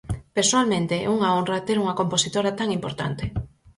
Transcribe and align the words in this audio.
Persoalmente, 0.37 0.95
é 0.99 1.07
unha 1.17 1.29
honra 1.35 1.65
ter 1.67 1.77
unha 1.83 1.97
compositora 1.99 2.51
tan 2.59 2.69
importante. 2.77 3.23